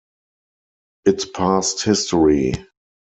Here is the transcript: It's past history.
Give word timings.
It's 1.05 1.25
past 1.25 1.83
history. 1.83 2.53